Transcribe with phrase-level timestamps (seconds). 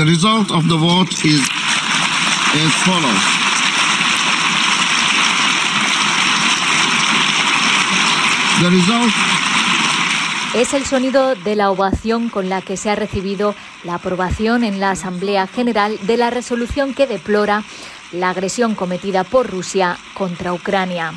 [0.00, 1.42] The result of the vote is
[2.54, 3.22] as follows.
[8.62, 9.12] The result
[10.54, 14.80] es el sonido de la ovación con la que se ha recibido la aprobación en
[14.80, 17.62] la Asamblea General de la resolución que deplora
[18.10, 21.12] la agresión cometida por Rusia contra Ucrania.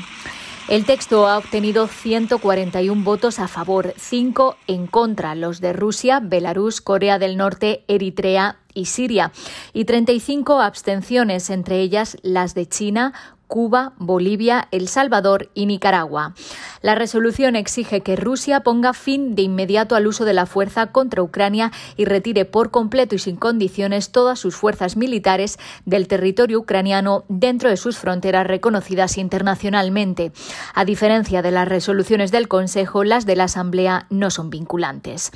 [0.69, 6.79] El texto ha obtenido 141 votos a favor, 5 en contra, los de Rusia, Belarus,
[6.79, 9.33] Corea del Norte, Eritrea y Siria,
[9.73, 13.13] y 35 abstenciones, entre ellas las de China,
[13.53, 16.33] Cuba, Bolivia, El Salvador y Nicaragua.
[16.81, 21.21] La resolución exige que Rusia ponga fin de inmediato al uso de la fuerza contra
[21.21, 27.25] Ucrania y retire por completo y sin condiciones todas sus fuerzas militares del territorio ucraniano
[27.29, 30.31] dentro de sus fronteras reconocidas internacionalmente.
[30.73, 35.29] A diferencia de las resoluciones del Consejo, las de la Asamblea no son vinculantes.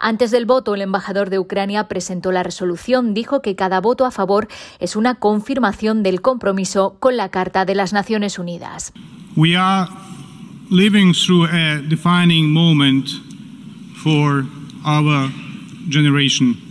[0.00, 4.10] Antes del voto, el embajador de Ucrania presentó la resolución, dijo que cada voto a
[4.10, 8.92] favor es una confirmación del compromiso con la Carta de las Naciones Unidas.
[9.36, 9.88] We are
[10.70, 13.08] living through a defining moment
[14.02, 14.44] for
[14.84, 15.30] our
[15.88, 16.67] generation.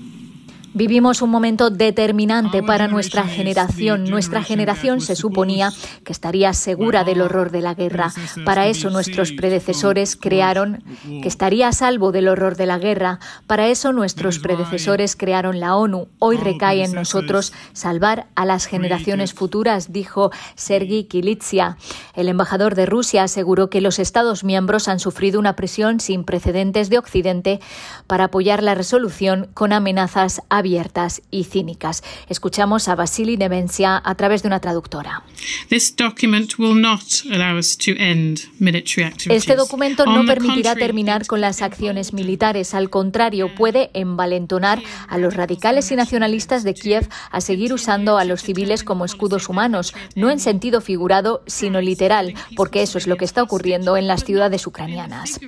[0.78, 4.03] Vivimos un momento determinante para nuestra generación.
[4.03, 5.72] Nuestra generación se suponía
[6.03, 8.14] que estaría segura del horror de la guerra.
[8.45, 10.84] Para eso nuestros predecesores crearon
[11.23, 13.19] que estaría a salvo del horror de la guerra.
[13.47, 16.09] Para eso nuestros predecesores crearon la ONU.
[16.19, 21.78] Hoy recae en nosotros salvar a las generaciones futuras, dijo Sergi Kilitsia.
[22.14, 26.91] El embajador de Rusia aseguró que los Estados miembros han sufrido una presión sin precedentes
[26.91, 27.59] de Occidente
[28.06, 32.04] para apoyar la resolución con amenazas abiertas abiertas y cínicas.
[32.28, 35.24] Escuchamos a Vasily Nevencia a través de una traductora.
[39.30, 42.74] Este documento no permitirá terminar con las acciones militares.
[42.74, 48.26] Al contrario, puede envalentonar a los radicales y nacionalistas de Kiev a seguir usando a
[48.26, 53.16] los civiles como escudos humanos, no en sentido figurado, sino literal, porque eso es lo
[53.16, 55.40] que está ocurriendo en las ciudades ucranianas.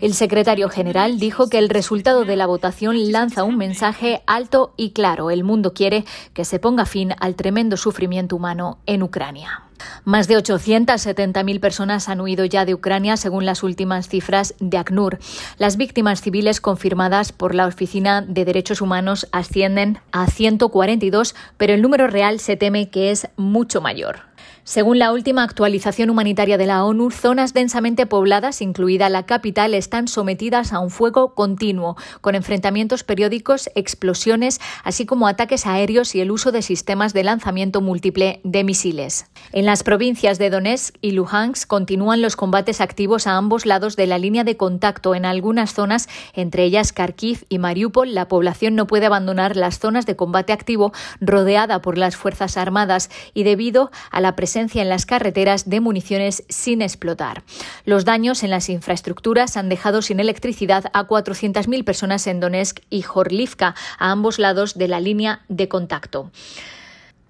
[0.00, 4.90] El secretario general dijo que el resultado de la votación lanza un mensaje alto y
[4.90, 6.04] claro, el mundo quiere
[6.34, 9.62] que se ponga fin al tremendo sufrimiento humano en Ucrania.
[10.04, 15.18] Más de 870.000 personas han huido ya de Ucrania, según las últimas cifras de ACNUR.
[15.58, 21.82] Las víctimas civiles confirmadas por la Oficina de Derechos Humanos ascienden a 142, pero el
[21.82, 24.31] número real se teme que es mucho mayor.
[24.64, 30.06] Según la última actualización humanitaria de la ONU, zonas densamente pobladas, incluida la capital, están
[30.06, 36.30] sometidas a un fuego continuo, con enfrentamientos periódicos, explosiones, así como ataques aéreos y el
[36.30, 39.26] uso de sistemas de lanzamiento múltiple de misiles.
[39.50, 44.06] En las provincias de Donetsk y Luhansk continúan los combates activos a ambos lados de
[44.06, 45.16] la línea de contacto.
[45.16, 50.06] En algunas zonas, entre ellas Kharkiv y Mariupol, la población no puede abandonar las zonas
[50.06, 55.06] de combate activo rodeada por las Fuerzas Armadas y debido a la presencia en las
[55.06, 57.42] carreteras de municiones sin explotar.
[57.84, 63.02] Los daños en las infraestructuras han dejado sin electricidad a 400.000 personas en Donetsk y
[63.02, 66.30] Jorlivka, a ambos lados de la línea de contacto.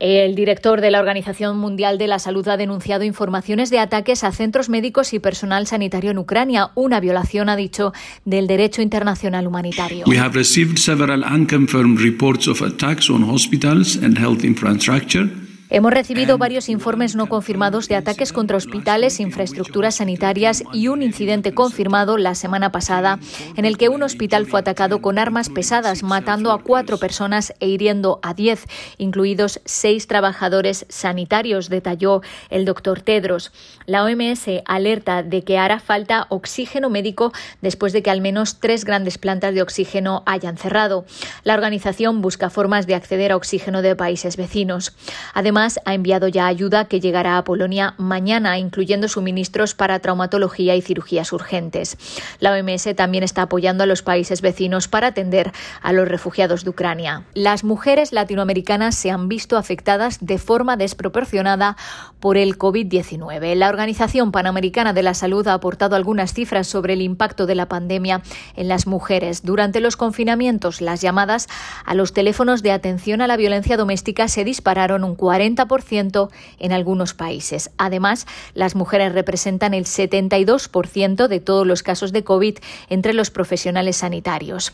[0.05, 4.32] El director de la Organización Mundial de la Salud ha denunciado informaciones de ataques a
[4.32, 7.93] centros médicos y personal sanitario en Ucrania, una violación, ha dicho,
[8.25, 10.05] del derecho internacional humanitario.
[10.09, 15.31] We have received several unconfirmed reports of attacks on hospitals and health infrastructure.
[15.75, 21.55] Hemos recibido varios informes no confirmados de ataques contra hospitales, infraestructuras sanitarias y un incidente
[21.55, 23.19] confirmado la semana pasada
[23.56, 27.69] en el que un hospital fue atacado con armas pesadas, matando a cuatro personas e
[27.69, 28.66] hiriendo a diez,
[28.99, 33.50] incluidos seis trabajadores sanitarios, detalló el doctor Tedros.
[33.87, 37.32] La OMS alerta de que hará falta oxígeno médico
[37.62, 41.06] después de que al menos tres grandes plantas de oxígeno hayan cerrado.
[41.44, 44.93] La organización busca formas de acceder a oxígeno de países vecinos.
[45.32, 50.83] Además, ha enviado ya ayuda que llegará a Polonia mañana, incluyendo suministros para traumatología y
[50.83, 51.97] cirugías urgentes.
[52.41, 55.53] La OMS también está apoyando a los países vecinos para atender
[55.83, 57.25] a los refugiados de Ucrania.
[57.34, 61.76] Las mujeres latinoamericanas se han visto afectadas de forma desproporcionada
[62.20, 63.55] por el COVID-19.
[63.55, 67.69] La Organización Panamericana de la Salud ha aportado algunas cifras sobre el impacto de la
[67.69, 68.23] pandemia
[68.56, 69.43] en las mujeres.
[69.43, 71.49] Durante los confinamientos, las llamadas
[71.85, 76.72] a los teléfonos de atención a la violencia doméstica se dispararon un 40 40% en
[76.72, 77.70] algunos países.
[77.78, 82.58] Además, las mujeres representan el 72% de todos los casos de COVID
[82.88, 84.72] entre los profesionales sanitarios.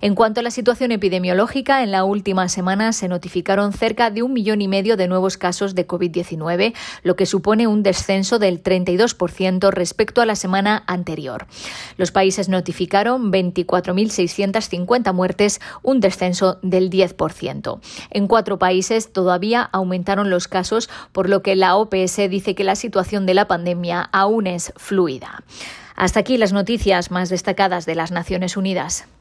[0.00, 4.32] En cuanto a la situación epidemiológica, en la última semana se notificaron cerca de un
[4.32, 9.70] millón y medio de nuevos casos de COVID-19, lo que supone un descenso del 32%
[9.70, 11.46] respecto a la semana anterior.
[11.96, 17.80] Los países notificaron 24.650 muertes, un descenso del 10%.
[18.10, 19.68] En cuatro países todavía
[20.10, 24.08] aumentaron los casos, por lo que la OPS dice que la situación de la pandemia
[24.12, 25.42] aún es fluida.
[25.96, 29.06] Hasta aquí las noticias más destacadas de las Naciones Unidas.